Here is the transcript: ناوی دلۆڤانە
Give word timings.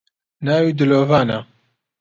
ناوی 0.45 0.71
دلۆڤانە 0.77 1.39